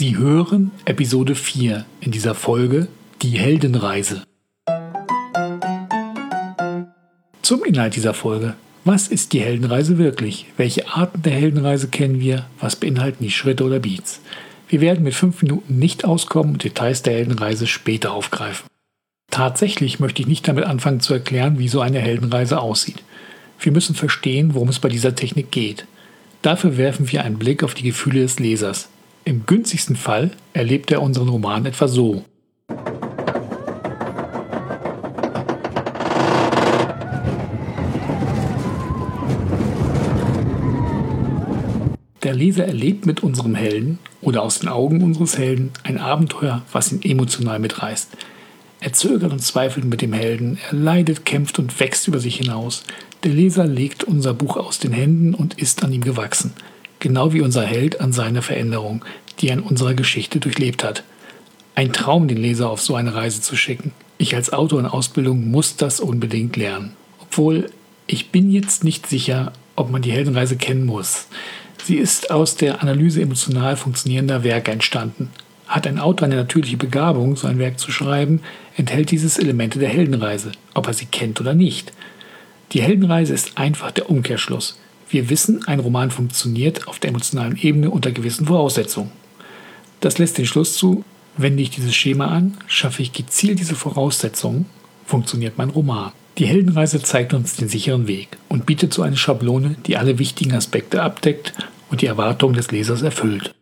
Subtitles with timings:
[0.00, 2.88] Sie hören Episode 4 in dieser Folge
[3.20, 4.22] Die Heldenreise.
[7.42, 8.54] Zum Inhalt dieser Folge.
[8.86, 10.46] Was ist die Heldenreise wirklich?
[10.56, 12.46] Welche Arten der Heldenreise kennen wir?
[12.60, 14.22] Was beinhalten die Schritte oder Beats?
[14.70, 18.66] Wir werden mit fünf Minuten nicht auskommen und Details der Heldenreise später aufgreifen.
[19.30, 23.02] Tatsächlich möchte ich nicht damit anfangen zu erklären, wie so eine Heldenreise aussieht.
[23.60, 25.84] Wir müssen verstehen, worum es bei dieser Technik geht.
[26.40, 28.88] Dafür werfen wir einen Blick auf die Gefühle des Lesers.
[29.24, 32.24] Im günstigsten Fall erlebt er unseren Roman etwa so.
[42.22, 46.92] Der Leser erlebt mit unserem Helden oder aus den Augen unseres Helden ein Abenteuer, was
[46.92, 48.10] ihn emotional mitreißt.
[48.80, 52.84] Er zögert und zweifelt mit dem Helden, er leidet, kämpft und wächst über sich hinaus.
[53.24, 56.54] Der Leser legt unser Buch aus den Händen und ist an ihm gewachsen,
[57.00, 59.04] genau wie unser Held an seiner Veränderung,
[59.40, 61.02] die er in unserer Geschichte durchlebt hat.
[61.74, 63.92] Ein Traum, den Leser auf so eine Reise zu schicken.
[64.18, 66.92] Ich als Autor in Ausbildung muss das unbedingt lernen.
[67.20, 67.70] Obwohl
[68.06, 71.26] ich bin jetzt nicht sicher, ob man die Heldenreise kennen muss.
[71.84, 75.30] Sie ist aus der Analyse emotional funktionierender Werke entstanden.
[75.66, 78.42] Hat ein Autor eine natürliche Begabung, so ein Werk zu schreiben,
[78.76, 81.92] enthält dieses Elemente der Heldenreise, ob er sie kennt oder nicht.
[82.72, 84.78] Die Heldenreise ist einfach der Umkehrschluss.
[85.10, 89.10] Wir wissen, ein Roman funktioniert auf der emotionalen Ebene unter gewissen Voraussetzungen.
[89.98, 91.04] Das lässt den Schluss zu,
[91.36, 94.66] wende ich dieses Schema an, schaffe ich gezielt diese Voraussetzungen,
[95.04, 96.12] funktioniert mein Roman.
[96.38, 100.54] Die Heldenreise zeigt uns den sicheren Weg und bietet so eine Schablone, die alle wichtigen
[100.54, 101.54] Aspekte abdeckt
[101.90, 103.52] und die Erwartungen des Lesers erfüllt.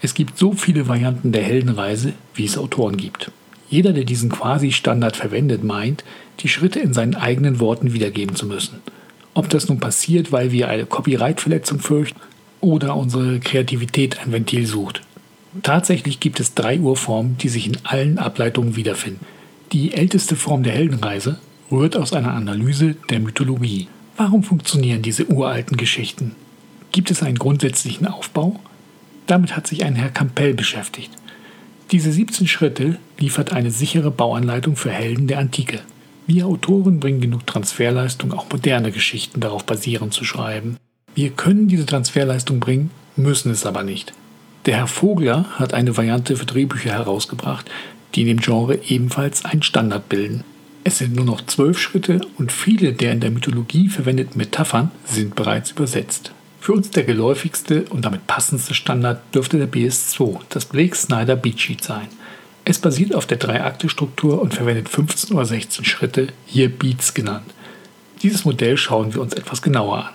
[0.00, 3.32] Es gibt so viele Varianten der Heldenreise, wie es Autoren gibt.
[3.68, 6.04] Jeder, der diesen Quasi-Standard verwendet, meint,
[6.40, 8.80] die Schritte in seinen eigenen Worten wiedergeben zu müssen.
[9.34, 12.20] Ob das nun passiert, weil wir eine Copyright-Verletzung fürchten
[12.60, 15.02] oder unsere Kreativität ein Ventil sucht.
[15.62, 19.24] Tatsächlich gibt es drei Urformen, die sich in allen Ableitungen wiederfinden.
[19.72, 21.38] Die älteste Form der Heldenreise
[21.70, 23.88] rührt aus einer Analyse der Mythologie.
[24.16, 26.36] Warum funktionieren diese uralten Geschichten?
[26.92, 28.60] Gibt es einen grundsätzlichen Aufbau?
[29.26, 31.10] Damit hat sich ein Herr Campbell beschäftigt.
[31.90, 35.80] Diese 17 Schritte liefert eine sichere Bauanleitung für Helden der Antike.
[36.26, 40.78] Wir Autoren bringen genug Transferleistung, auch moderne Geschichten darauf basierend zu schreiben.
[41.14, 44.14] Wir können diese Transferleistung bringen, müssen es aber nicht.
[44.64, 47.70] Der Herr Vogler hat eine Variante für Drehbücher herausgebracht,
[48.14, 50.44] die in dem Genre ebenfalls einen Standard bilden.
[50.82, 55.34] Es sind nur noch zwölf Schritte und viele der in der Mythologie verwendeten Metaphern sind
[55.34, 56.32] bereits übersetzt.
[56.58, 61.60] Für uns der geläufigste und damit passendste Standard dürfte der BS2, das Blake Snyder Beat
[61.60, 62.08] Sheet sein–
[62.64, 67.52] es basiert auf der Drei-Akte-Struktur und verwendet 15 oder 16 Schritte, hier Beats genannt.
[68.22, 70.14] Dieses Modell schauen wir uns etwas genauer an.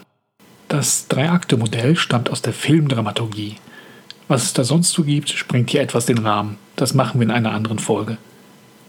[0.68, 3.58] Das Drei-Akte-Modell stammt aus der Filmdramaturgie.
[4.28, 6.58] Was es da sonst so gibt, sprengt hier etwas den Rahmen.
[6.76, 8.18] Das machen wir in einer anderen Folge.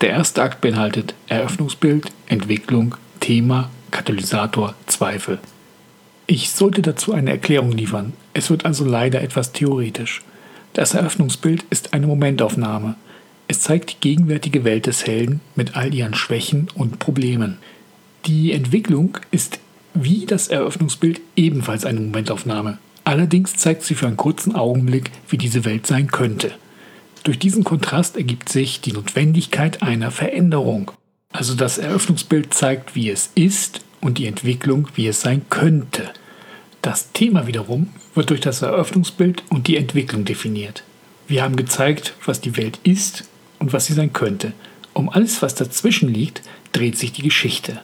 [0.01, 5.39] Der erste Akt beinhaltet Eröffnungsbild, Entwicklung, Thema, Katalysator, Zweifel.
[6.27, 8.15] Ich sollte dazu eine Erklärung liefern.
[8.33, 10.23] Es wird also leider etwas theoretisch.
[10.73, 12.95] Das Eröffnungsbild ist eine Momentaufnahme.
[13.51, 17.59] Es zeigt die gegenwärtige Welt des Helden mit all ihren Schwächen und Problemen.
[18.27, 19.59] Die Entwicklung ist
[19.93, 22.79] wie das Eröffnungsbild ebenfalls eine Momentaufnahme.
[23.03, 26.53] Allerdings zeigt sie für einen kurzen Augenblick, wie diese Welt sein könnte.
[27.25, 30.93] Durch diesen Kontrast ergibt sich die Notwendigkeit einer Veränderung.
[31.33, 36.09] Also das Eröffnungsbild zeigt, wie es ist und die Entwicklung, wie es sein könnte.
[36.83, 40.85] Das Thema wiederum wird durch das Eröffnungsbild und die Entwicklung definiert.
[41.27, 43.25] Wir haben gezeigt, was die Welt ist
[43.61, 44.53] und was sie sein könnte.
[44.93, 47.81] Um alles, was dazwischen liegt, dreht sich die Geschichte.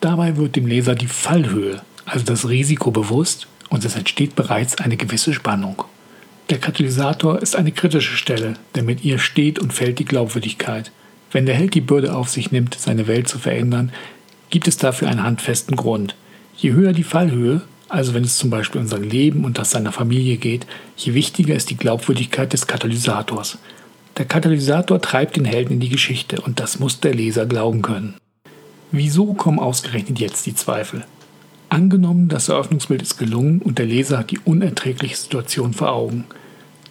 [0.00, 4.98] Dabei wird dem Leser die Fallhöhe, also das Risiko bewusst und es entsteht bereits eine
[4.98, 5.84] gewisse Spannung.
[6.50, 10.92] Der Katalysator ist eine kritische Stelle, denn mit ihr steht und fällt die Glaubwürdigkeit.
[11.32, 13.92] Wenn der Held die Bürde auf sich nimmt, seine Welt zu verändern,
[14.50, 16.14] gibt es dafür einen handfesten Grund.
[16.56, 19.90] Je höher die Fallhöhe, also wenn es zum Beispiel um sein Leben und das seiner
[19.90, 23.58] Familie geht, je wichtiger ist die Glaubwürdigkeit des Katalysators.
[24.16, 28.14] Der Katalysator treibt den Helden in die Geschichte und das muss der Leser glauben können.
[28.92, 31.04] Wieso kommen ausgerechnet jetzt die Zweifel?
[31.68, 36.24] Angenommen, das Eröffnungsbild ist gelungen und der Leser hat die unerträgliche Situation vor Augen.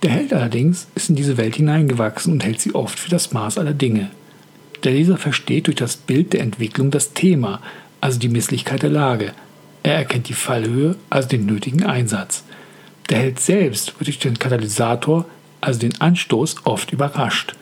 [0.01, 3.57] Der Held allerdings ist in diese Welt hineingewachsen und hält sie oft für das Maß
[3.57, 4.11] aller Dinge.
[4.83, 7.61] Der Leser versteht durch das Bild der Entwicklung das Thema,
[8.01, 9.31] also die Misslichkeit der Lage.
[9.81, 12.43] Er erkennt die Fallhöhe, also den nötigen Einsatz.
[13.09, 15.25] Der Held selbst wird durch den Katalysator
[15.63, 17.55] also den Anstoß, oft überrascht.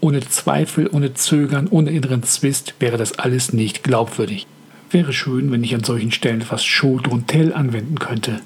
[0.00, 4.46] Ohne Zweifel, ohne Zögern, ohne inneren Zwist wäre das alles nicht glaubwürdig.
[4.90, 8.40] Wäre schön, wenn ich an solchen Stellen etwas Show und Tell anwenden könnte.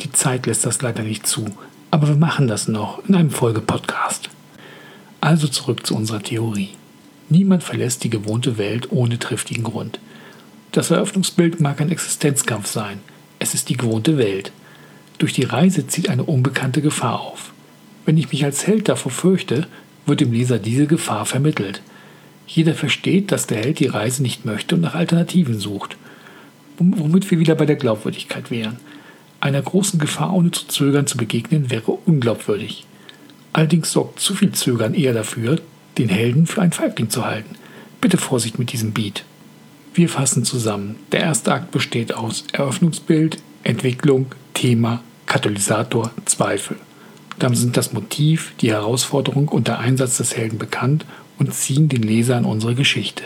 [0.00, 1.44] Die Zeit lässt das leider nicht zu.
[1.90, 4.30] Aber wir machen das noch in einem Folgepodcast.
[5.20, 6.70] Also zurück zu unserer Theorie.
[7.28, 10.00] Niemand verlässt die gewohnte Welt ohne triftigen Grund.
[10.70, 13.00] Das Eröffnungsbild mag ein Existenzkampf sein.
[13.38, 14.52] Es ist die gewohnte Welt.
[15.18, 17.52] Durch die Reise zieht eine unbekannte Gefahr auf.
[18.04, 19.66] Wenn ich mich als Held davor fürchte,
[20.06, 21.82] wird dem Leser diese Gefahr vermittelt.
[22.46, 25.96] Jeder versteht, dass der Held die Reise nicht möchte und nach Alternativen sucht.
[26.78, 28.78] Womit wir wieder bei der Glaubwürdigkeit wären.
[29.40, 32.86] Einer großen Gefahr ohne zu zögern zu begegnen wäre unglaubwürdig.
[33.52, 35.60] Allerdings sorgt zu viel Zögern eher dafür,
[35.98, 37.56] den Helden für einen Feigling zu halten.
[38.00, 39.24] Bitte Vorsicht mit diesem Beat.
[39.94, 40.96] Wir fassen zusammen.
[41.12, 46.76] Der erste Akt besteht aus Eröffnungsbild, Entwicklung, Thema, Katalysator, Zweifel.
[47.38, 51.06] Dann sind das Motiv, die Herausforderung und der Einsatz des Helden bekannt
[51.38, 53.24] und ziehen den Leser in unsere Geschichte.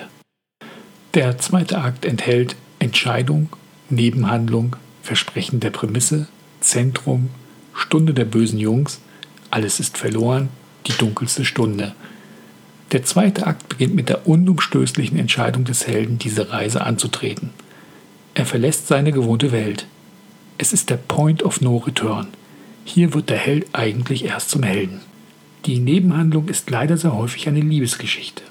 [1.15, 3.49] Der zweite Akt enthält Entscheidung,
[3.89, 6.29] Nebenhandlung, Versprechen der Prämisse,
[6.61, 7.31] Zentrum,
[7.75, 9.01] Stunde der bösen Jungs,
[9.51, 10.49] alles ist verloren,
[10.87, 11.95] die dunkelste Stunde.
[12.93, 17.51] Der zweite Akt beginnt mit der unumstößlichen Entscheidung des Helden, diese Reise anzutreten.
[18.35, 19.87] Er verlässt seine gewohnte Welt.
[20.59, 22.29] Es ist der Point of No Return.
[22.87, 25.03] Hier wird der Held eigentlich erst zum Helden.
[25.67, 28.43] Die Nebenhandlung ist leider sehr häufig eine Liebesgeschichte.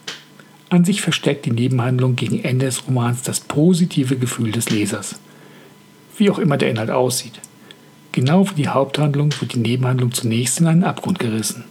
[0.69, 5.15] An sich versteckt die Nebenhandlung gegen Ende des Romans das positive Gefühl des Lesers
[6.19, 7.39] wie auch immer der Inhalt aussieht.
[8.11, 11.65] Genau wie die Haupthandlung wird die Nebenhandlung zunächst in einen Abgrund gerissen,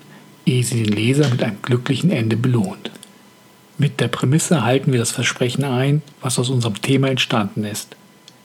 [0.44, 2.90] ehe sie den Leser mit einem glücklichen Ende belohnt.
[3.78, 7.96] Mit der Prämisse halten wir das Versprechen ein, was aus unserem Thema entstanden ist.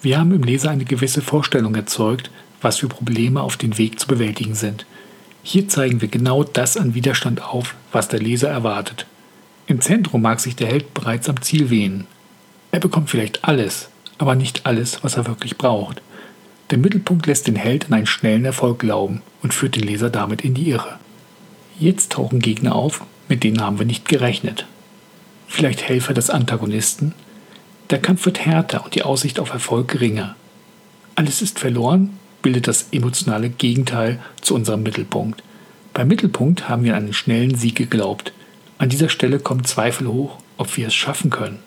[0.01, 2.31] Wir haben im Leser eine gewisse Vorstellung erzeugt,
[2.61, 4.85] was für Probleme auf dem Weg zu bewältigen sind.
[5.43, 9.05] Hier zeigen wir genau das an Widerstand auf, was der Leser erwartet.
[9.67, 12.07] Im Zentrum mag sich der Held bereits am Ziel wehnen.
[12.71, 16.01] Er bekommt vielleicht alles, aber nicht alles, was er wirklich braucht.
[16.69, 20.41] Der Mittelpunkt lässt den Held an einen schnellen Erfolg glauben und führt den Leser damit
[20.41, 20.99] in die Irre.
[21.79, 24.67] Jetzt tauchen Gegner auf, mit denen haben wir nicht gerechnet.
[25.47, 27.13] Vielleicht Helfer des Antagonisten?
[27.89, 30.35] Der Kampf wird härter und die Aussicht auf Erfolg geringer.
[31.15, 35.43] Alles ist verloren, bildet das emotionale Gegenteil zu unserem Mittelpunkt.
[35.93, 38.31] Beim Mittelpunkt haben wir an einen schnellen Sieg geglaubt.
[38.77, 41.59] An dieser Stelle kommen Zweifel hoch, ob wir es schaffen können.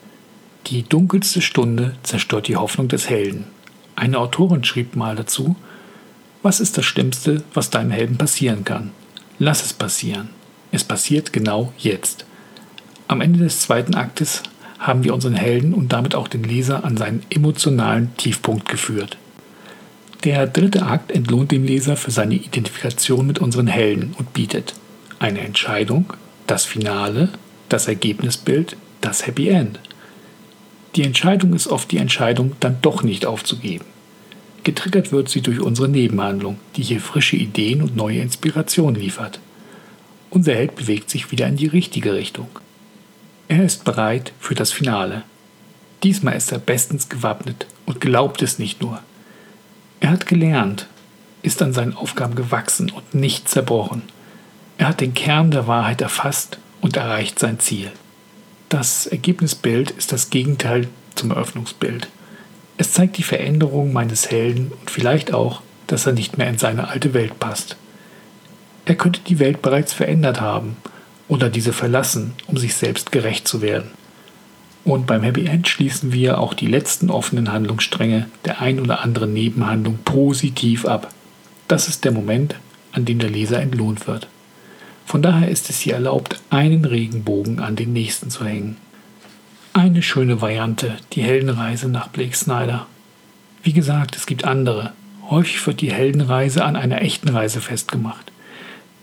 [0.67, 3.45] Die dunkelste Stunde zerstört die Hoffnung des Helden.
[3.95, 5.55] Eine Autorin schrieb mal dazu,
[6.41, 8.91] was ist das Schlimmste, was deinem Helden passieren kann?
[9.39, 10.29] Lass es passieren.
[10.71, 12.25] Es passiert genau jetzt.
[13.07, 14.43] Am Ende des zweiten Aktes
[14.79, 19.17] haben wir unseren Helden und damit auch den Leser an seinen emotionalen Tiefpunkt geführt.
[20.23, 24.73] Der dritte Akt entlohnt den Leser für seine Identifikation mit unseren Helden und bietet
[25.19, 26.13] eine Entscheidung,
[26.47, 27.27] das Finale,
[27.67, 29.79] das Ergebnisbild, das Happy End.
[30.95, 33.85] Die Entscheidung ist oft die Entscheidung, dann doch nicht aufzugeben.
[34.63, 39.41] Getriggert wird sie durch unsere Nebenhandlung, die hier frische Ideen und neue Inspiration liefert.
[40.29, 42.47] Unser Held bewegt sich wieder in die richtige Richtung.
[43.49, 45.23] Er ist bereit für das Finale.
[46.01, 49.01] Diesmal ist er bestens gewappnet und glaubt es nicht nur.
[50.03, 50.87] Er hat gelernt,
[51.43, 54.01] ist an seinen Aufgaben gewachsen und nicht zerbrochen.
[54.77, 57.89] Er hat den Kern der Wahrheit erfasst und erreicht sein Ziel.
[58.67, 62.09] Das Ergebnisbild ist das Gegenteil zum Eröffnungsbild.
[62.75, 66.89] Es zeigt die Veränderung meines Helden und vielleicht auch, dass er nicht mehr in seine
[66.89, 67.77] alte Welt passt.
[68.83, 70.75] Er könnte die Welt bereits verändert haben
[71.29, 73.91] oder diese verlassen, um sich selbst gerecht zu werden.
[74.85, 79.33] Und beim Happy End schließen wir auch die letzten offenen Handlungsstränge der ein oder anderen
[79.33, 81.13] Nebenhandlung positiv ab.
[81.67, 82.55] Das ist der Moment,
[82.91, 84.27] an dem der Leser entlohnt wird.
[85.05, 88.77] Von daher ist es hier erlaubt, einen Regenbogen an den nächsten zu hängen.
[89.73, 92.85] Eine schöne Variante, die Heldenreise nach Blake Snyder.
[93.63, 94.93] Wie gesagt, es gibt andere.
[95.29, 98.31] Häufig wird die Heldenreise an einer echten Reise festgemacht.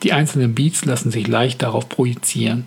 [0.03, 2.67] Die einzelnen Beats lassen sich leicht darauf projizieren.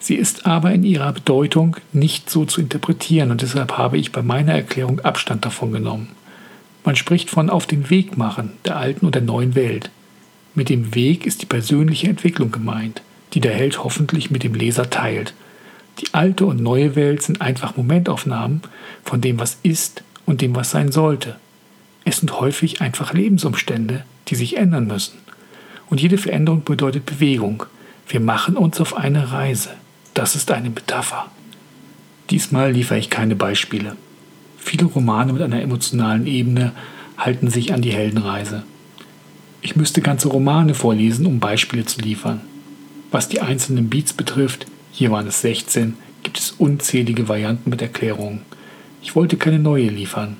[0.00, 4.22] Sie ist aber in ihrer Bedeutung nicht so zu interpretieren und deshalb habe ich bei
[4.22, 6.08] meiner Erklärung Abstand davon genommen.
[6.84, 9.90] Man spricht von auf den Weg machen der alten und der neuen Welt.
[10.54, 13.02] Mit dem Weg ist die persönliche Entwicklung gemeint,
[13.34, 15.34] die der Held hoffentlich mit dem Leser teilt.
[16.00, 18.62] Die alte und neue Welt sind einfach Momentaufnahmen
[19.04, 21.36] von dem, was ist und dem, was sein sollte.
[22.04, 25.18] Es sind häufig einfach Lebensumstände, die sich ändern müssen.
[25.90, 27.64] Und jede Veränderung bedeutet Bewegung.
[28.08, 29.70] Wir machen uns auf eine Reise.
[30.18, 31.30] Das ist eine Metapher.
[32.30, 33.94] Diesmal liefere ich keine Beispiele.
[34.56, 36.72] Viele Romane mit einer emotionalen Ebene
[37.16, 38.64] halten sich an die Heldenreise.
[39.62, 42.40] Ich müsste ganze Romane vorlesen, um Beispiele zu liefern.
[43.12, 45.94] Was die einzelnen Beats betrifft, hier waren es 16,
[46.24, 48.40] gibt es unzählige Varianten mit Erklärungen.
[49.00, 50.36] Ich wollte keine neue liefern.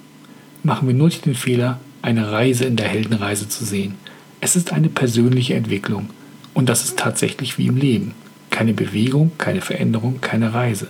[0.64, 3.94] Machen wir nur nicht den Fehler, eine Reise in der Heldenreise zu sehen.
[4.40, 6.10] Es ist eine persönliche Entwicklung
[6.52, 8.14] und das ist tatsächlich wie im Leben.
[8.58, 10.88] Keine Bewegung, keine Veränderung, keine Reise.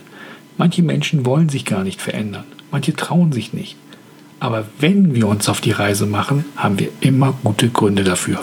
[0.56, 3.76] Manche Menschen wollen sich gar nicht verändern, manche trauen sich nicht.
[4.40, 8.42] Aber wenn wir uns auf die Reise machen, haben wir immer gute Gründe dafür.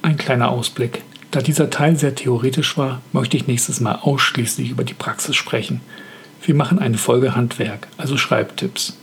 [0.00, 1.02] Ein kleiner Ausblick.
[1.30, 5.82] Da dieser Teil sehr theoretisch war, möchte ich nächstes Mal ausschließlich über die Praxis sprechen.
[6.42, 8.96] Wir machen eine Folge Handwerk, also Schreibtipps.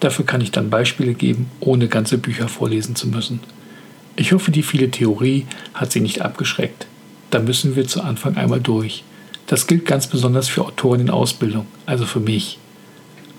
[0.00, 3.40] Dafür kann ich dann Beispiele geben, ohne ganze Bücher vorlesen zu müssen.
[4.16, 6.86] Ich hoffe, die viele Theorie hat Sie nicht abgeschreckt.
[7.30, 9.04] Da müssen wir zu Anfang einmal durch.
[9.46, 12.58] Das gilt ganz besonders für Autoren in Ausbildung, also für mich.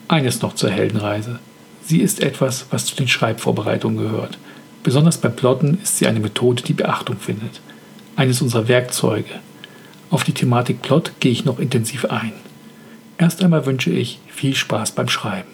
[0.07, 1.39] Eines noch zur Heldenreise.
[1.83, 4.37] Sie ist etwas, was zu den Schreibvorbereitungen gehört.
[4.83, 7.61] Besonders beim Plotten ist sie eine Methode, die Beachtung findet.
[8.15, 9.39] Eines unserer Werkzeuge.
[10.09, 12.33] Auf die Thematik Plot gehe ich noch intensiv ein.
[13.17, 15.49] Erst einmal wünsche ich viel Spaß beim Schreiben.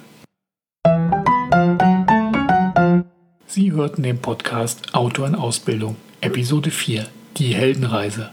[3.48, 8.32] Sie hörten den Podcast Autor in Ausbildung, Episode 4, die Heldenreise